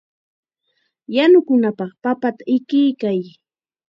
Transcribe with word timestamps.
Yanukunapaq 1.15 1.91
papata 2.03 2.43
ikiykay. 2.55 3.19